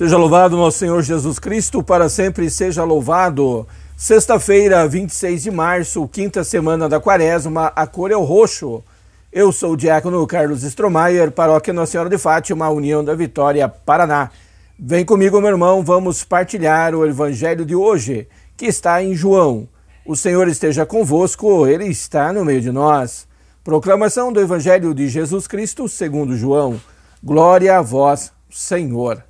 [0.00, 3.68] Seja louvado nosso Senhor Jesus Cristo, para sempre seja louvado.
[3.98, 8.82] Sexta-feira, 26 de março, quinta semana da quaresma, a cor é o roxo.
[9.30, 14.30] Eu sou o diácono Carlos Stromayer, paróquia Nossa Senhora de Fátima, União da Vitória, Paraná.
[14.78, 18.26] Vem comigo, meu irmão, vamos partilhar o evangelho de hoje,
[18.56, 19.68] que está em João.
[20.06, 23.28] O Senhor esteja convosco, ele está no meio de nós.
[23.62, 26.80] Proclamação do evangelho de Jesus Cristo, segundo João.
[27.22, 29.28] Glória a vós, Senhor.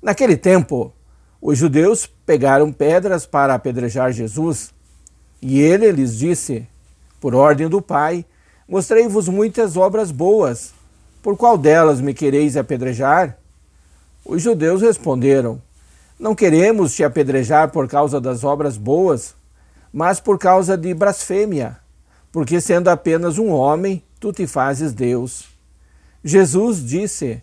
[0.00, 0.92] Naquele tempo,
[1.40, 4.72] os judeus pegaram pedras para apedrejar Jesus,
[5.42, 6.66] e ele lhes disse:
[7.20, 8.24] Por ordem do Pai,
[8.68, 10.72] mostrei-vos muitas obras boas.
[11.22, 13.38] Por qual delas me quereis apedrejar?
[14.24, 15.60] Os judeus responderam:
[16.18, 19.34] Não queremos te apedrejar por causa das obras boas,
[19.92, 21.78] mas por causa de blasfêmia,
[22.30, 25.48] porque sendo apenas um homem, tu te fazes Deus.
[26.22, 27.42] Jesus disse: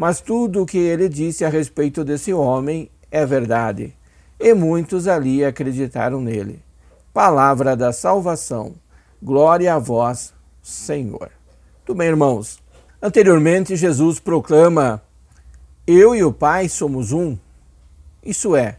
[0.00, 3.94] mas tudo o que ele disse a respeito desse homem é verdade.
[4.40, 6.62] E muitos ali acreditaram nele.
[7.12, 8.72] Palavra da salvação.
[9.22, 11.30] Glória a vós, Senhor.
[11.84, 12.60] Tudo bem, irmãos?
[13.02, 15.02] Anteriormente, Jesus proclama:
[15.86, 17.36] Eu e o Pai somos um.
[18.24, 18.78] Isso é,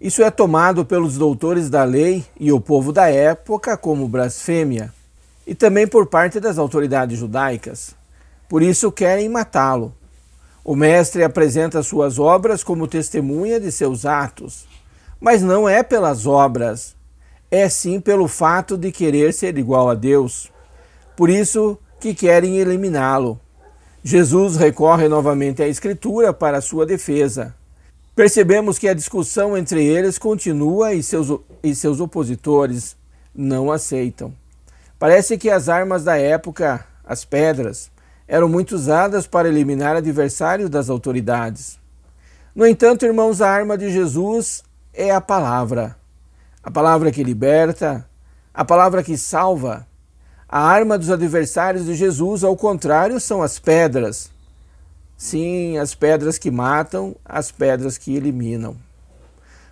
[0.00, 4.92] isso é tomado pelos doutores da lei e o povo da época como blasfêmia,
[5.46, 7.95] e também por parte das autoridades judaicas.
[8.48, 9.94] Por isso querem matá-lo.
[10.64, 14.66] O mestre apresenta suas obras como testemunha de seus atos,
[15.20, 16.96] mas não é pelas obras,
[17.50, 20.50] é sim pelo fato de querer ser igual a Deus.
[21.16, 23.40] Por isso que querem eliminá-lo.
[24.02, 27.54] Jesus recorre novamente à Escritura para sua defesa.
[28.14, 31.28] Percebemos que a discussão entre eles continua e seus,
[31.62, 32.96] e seus opositores
[33.34, 34.32] não aceitam.
[34.98, 37.90] Parece que as armas da época, as pedras,
[38.28, 41.78] eram muito usadas para eliminar adversários das autoridades.
[42.54, 45.96] No entanto, irmãos, a arma de Jesus é a palavra.
[46.62, 48.08] A palavra que liberta,
[48.52, 49.86] a palavra que salva.
[50.48, 54.30] A arma dos adversários de Jesus, ao contrário, são as pedras.
[55.16, 58.76] Sim, as pedras que matam, as pedras que eliminam.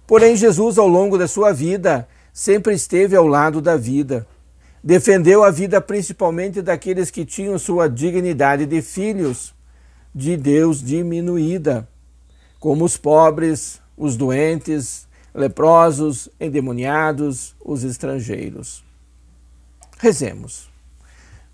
[0.07, 4.27] Porém, Jesus, ao longo da sua vida, sempre esteve ao lado da vida
[4.87, 9.55] Defendeu a vida principalmente daqueles que tinham sua dignidade de filhos
[10.15, 11.89] de Deus diminuída,
[12.61, 18.85] como os pobres, os doentes, leprosos, endemoniados, os estrangeiros.
[19.99, 20.69] Rezemos.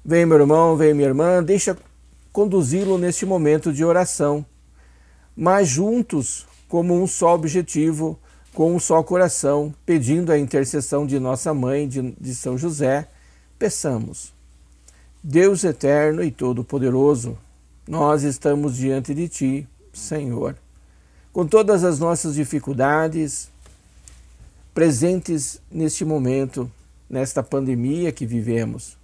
[0.05, 1.79] Vem, meu irmão, vem, minha irmã, deixa
[2.33, 4.45] conduzi-lo neste momento de oração,
[5.37, 8.19] mas juntos, como um só objetivo,
[8.53, 13.07] com um só coração, pedindo a intercessão de nossa mãe, de, de São José
[13.60, 14.32] Peçamos.
[15.22, 17.37] Deus eterno e todo-poderoso,
[17.87, 20.56] nós estamos diante de Ti, Senhor,
[21.31, 23.50] com todas as nossas dificuldades
[24.72, 26.72] presentes neste momento,
[27.09, 28.97] nesta pandemia que vivemos.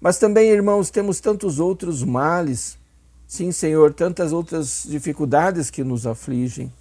[0.00, 2.78] Mas também, irmãos, temos tantos outros males,
[3.26, 6.72] sim, Senhor, tantas outras dificuldades que nos afligem.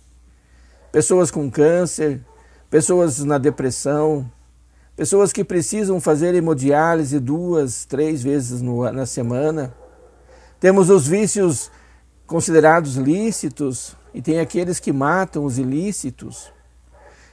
[0.90, 2.22] Pessoas com câncer,
[2.70, 4.32] pessoas na depressão,
[4.96, 9.74] Pessoas que precisam fazer hemodiálise duas, três vezes no, na semana.
[10.60, 11.72] Temos os vícios
[12.28, 16.54] considerados lícitos e tem aqueles que matam os ilícitos.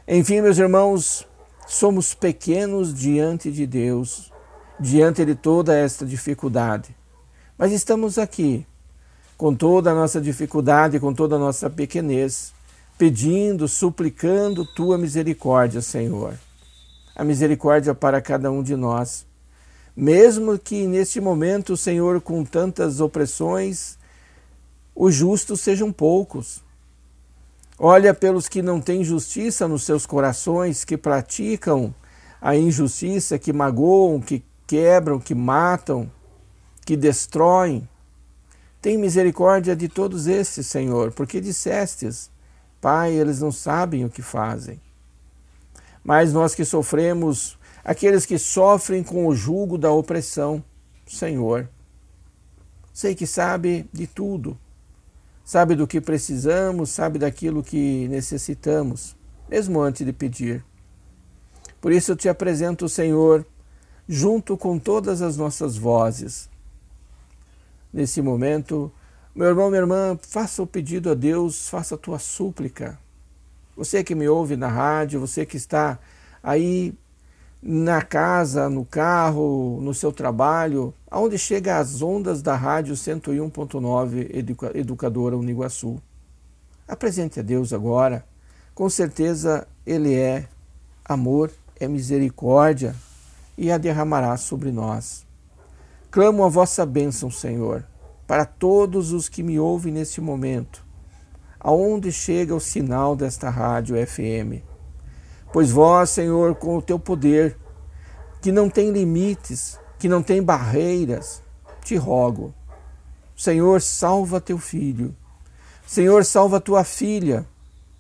[0.09, 1.29] Enfim, meus irmãos,
[1.67, 4.33] somos pequenos diante de Deus,
[4.81, 6.97] diante de toda esta dificuldade.
[7.59, 8.67] Mas estamos aqui,
[9.37, 12.55] com toda a nossa dificuldade, com toda a nossa pequenez,
[12.97, 16.39] pedindo, suplicando tua misericórdia, Senhor
[17.21, 19.27] a misericórdia para cada um de nós.
[19.95, 23.99] Mesmo que neste momento, Senhor, com tantas opressões,
[24.97, 26.65] os justos sejam poucos.
[27.79, 31.95] Olha pelos que não têm justiça nos seus corações, que praticam
[32.41, 36.11] a injustiça, que magoam, que quebram, que matam,
[36.87, 37.87] que destroem.
[38.81, 42.31] Tem misericórdia de todos estes, Senhor, porque dissestes,
[42.81, 44.81] Pai, eles não sabem o que fazem.
[46.03, 50.65] Mas nós que sofremos, aqueles que sofrem com o jugo da opressão,
[51.07, 51.69] Senhor,
[52.93, 54.59] sei que sabe de tudo
[55.51, 59.17] sabe do que precisamos, sabe daquilo que necessitamos,
[59.49, 60.65] mesmo antes de pedir.
[61.81, 63.45] Por isso eu te apresento Senhor,
[64.09, 66.49] junto com todas as nossas vozes.
[67.93, 68.93] Nesse momento,
[69.35, 72.97] meu irmão, minha irmã, faça o pedido a Deus, faça a tua súplica.
[73.77, 75.99] Você que me ouve na rádio, você que está
[76.43, 76.95] aí
[77.63, 85.37] na casa, no carro, no seu trabalho, aonde chega as ondas da rádio 101.9 Educadora
[85.37, 86.01] Uniguaçu.
[86.89, 88.25] Apresente a Deus agora.
[88.75, 90.49] Com certeza Ele é
[91.05, 92.95] amor, é misericórdia
[93.57, 95.27] e a derramará sobre nós.
[96.11, 97.85] Clamo a vossa bênção, Senhor,
[98.27, 100.85] para todos os que me ouvem neste momento,
[101.61, 104.71] aonde chega o sinal desta rádio FM
[105.53, 107.59] Pois vós, Senhor, com o teu poder,
[108.41, 111.43] que não tem limites, que não tem barreiras,
[111.85, 112.55] te rogo.
[113.37, 115.15] Senhor, salva teu filho.
[115.85, 117.45] Senhor, salva tua filha.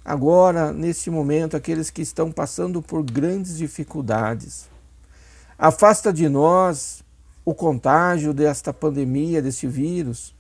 [0.05, 4.69] Agora, neste momento, aqueles que estão passando por grandes dificuldades.
[5.59, 7.03] Afasta de nós
[7.45, 10.37] o contágio desta pandemia, deste vírus.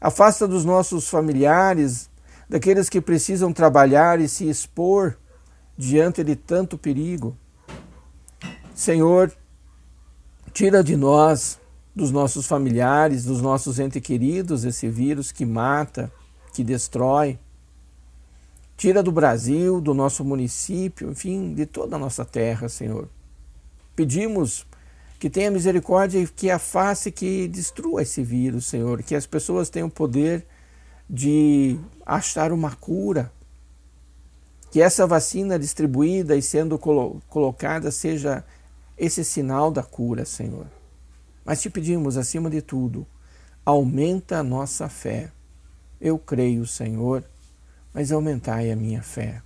[0.00, 2.08] Afasta dos nossos familiares,
[2.48, 5.18] daqueles que precisam trabalhar e se expor
[5.76, 7.36] diante de tanto perigo.
[8.74, 9.32] Senhor,
[10.52, 11.58] tira de nós,
[11.94, 16.12] dos nossos familiares, dos nossos entes queridos, esse vírus que mata,
[16.52, 17.38] que destrói.
[18.76, 23.08] Tira do Brasil, do nosso município, enfim, de toda a nossa terra, Senhor.
[23.94, 24.66] Pedimos
[25.18, 29.02] que tenha misericórdia e que afaste, que destrua esse vírus, Senhor.
[29.02, 30.46] Que as pessoas tenham poder
[31.08, 33.32] de achar uma cura
[34.70, 38.44] que essa vacina distribuída e sendo colo colocada seja
[38.98, 40.66] esse sinal da cura, Senhor.
[41.44, 43.06] Mas te pedimos, acima de tudo,
[43.64, 45.30] aumenta a nossa fé.
[46.00, 47.24] Eu creio, Senhor,
[47.94, 49.42] mas aumentai a minha fé.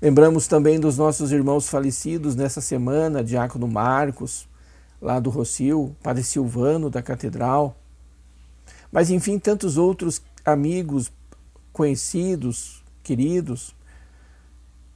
[0.00, 4.48] Lembramos também dos nossos irmãos falecidos nessa semana, Diácono Marcos,
[5.00, 7.76] lá do Rocio, Padre Silvano da Catedral,
[8.90, 11.12] mas enfim, tantos outros amigos,
[11.72, 13.74] conhecidos, queridos,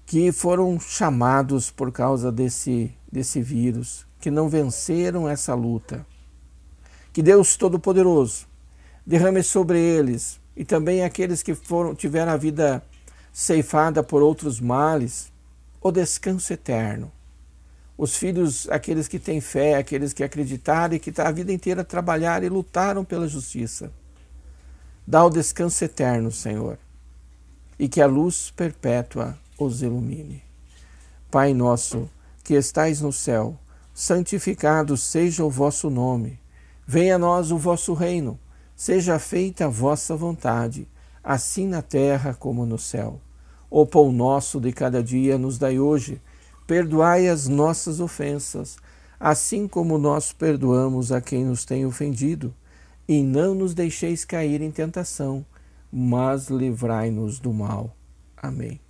[0.06, 6.05] que foram chamados por causa desse, desse vírus, que não venceram essa luta.
[7.12, 8.46] Que Deus Todo-Poderoso
[9.06, 12.82] derrame sobre eles e também aqueles que foram tiveram a vida
[13.32, 15.32] ceifada por outros males,
[15.81, 17.11] o descanso eterno.
[17.96, 22.44] Os filhos, aqueles que têm fé, aqueles que acreditaram e que a vida inteira trabalharam
[22.44, 23.93] e lutaram pela justiça.
[25.06, 26.79] Dá o descanso eterno, Senhor,
[27.79, 30.43] e que a luz perpétua os ilumine.
[31.31, 32.08] Pai nosso,
[32.43, 33.58] que estais no céu,
[33.93, 36.38] santificado seja o vosso nome.
[36.87, 38.38] Venha a nós o vosso reino.
[38.76, 40.88] Seja feita a vossa vontade,
[41.23, 43.20] assim na terra como no céu.
[43.70, 46.20] O pão nosso de cada dia nos dai hoje.
[46.66, 48.76] Perdoai as nossas ofensas,
[49.18, 52.54] assim como nós perdoamos a quem nos tem ofendido.
[53.06, 55.44] E não nos deixeis cair em tentação,
[55.92, 57.94] mas livrai-nos do mal.
[58.36, 58.80] Amém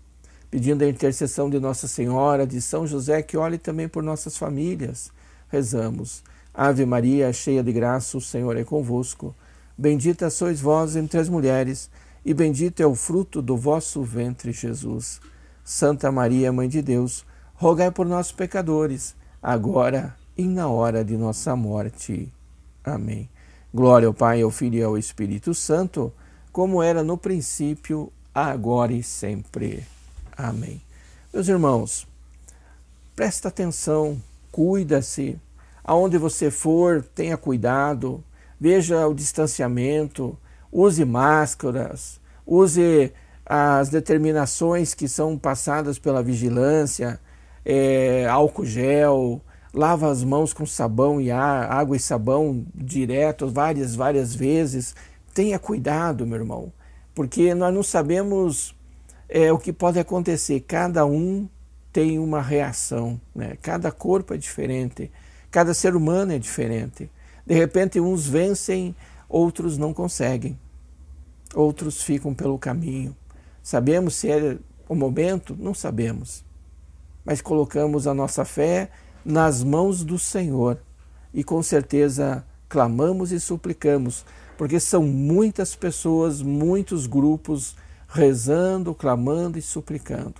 [0.54, 5.10] pedindo a intercessão de Nossa Senhora, de São José, que olhe também por nossas famílias.
[5.48, 6.22] Rezamos.
[6.54, 9.34] Ave Maria, cheia de graça, o Senhor é convosco.
[9.76, 11.90] Bendita sois vós entre as mulheres,
[12.24, 15.20] e bendito é o fruto do vosso ventre, Jesus.
[15.64, 21.54] Santa Maria, Mãe de Deus, rogai por nós pecadores, agora e na hora de nossa
[21.54, 22.32] morte.
[22.82, 23.28] Amém.
[23.72, 26.12] Glória ao Pai, ao Filho e ao Espírito Santo,
[26.52, 29.84] como era no princípio, agora e sempre.
[30.36, 30.80] Amém.
[31.32, 32.06] Meus irmãos,
[33.16, 34.20] presta atenção,
[34.52, 35.38] cuida-se.
[35.82, 38.22] Aonde você for, tenha cuidado,
[38.58, 40.38] veja o distanciamento,
[40.72, 43.12] use máscaras, use
[43.44, 47.20] as determinações que são passadas pela vigilância,
[47.64, 49.40] é, álcool gel,
[49.72, 54.94] lava as mãos com sabão e ar, água e sabão direto várias, várias vezes.
[55.32, 56.72] Tenha cuidado, meu irmão,
[57.14, 58.74] porque nós não sabemos
[59.28, 60.60] é o que pode acontecer.
[60.60, 61.48] Cada um
[61.92, 63.56] tem uma reação, né?
[63.62, 65.10] cada corpo é diferente,
[65.50, 67.10] cada ser humano é diferente.
[67.46, 68.94] De repente, uns vencem,
[69.28, 70.58] outros não conseguem,
[71.54, 73.14] outros ficam pelo caminho.
[73.62, 75.56] Sabemos se é o momento?
[75.58, 76.44] Não sabemos.
[77.24, 78.90] Mas colocamos a nossa fé
[79.24, 80.78] nas mãos do Senhor
[81.32, 84.24] e com certeza clamamos e suplicamos,
[84.58, 87.76] porque são muitas pessoas, muitos grupos
[88.08, 90.34] rezando, clamando e suplicando.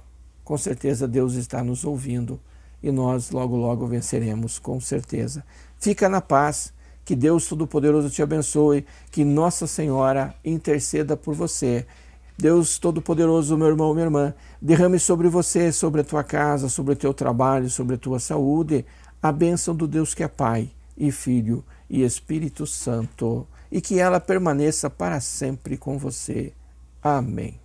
[0.45, 2.39] Com certeza Deus está nos ouvindo
[2.83, 5.43] e nós logo, logo venceremos, com certeza.
[5.79, 6.73] Fica na paz,
[7.05, 11.87] que Deus Todo-Poderoso te abençoe, que Nossa Senhora interceda por você.
[12.37, 16.97] Deus Todo-Poderoso, meu irmão, minha irmã, derrame sobre você, sobre a tua casa, sobre o
[16.97, 18.85] teu trabalho, sobre a tua saúde,
[19.23, 24.21] a bênção do Deus que é Pai e Filho e Espírito Santo, e que ela
[24.21, 26.53] permaneça para sempre com você.
[27.03, 27.64] Amém.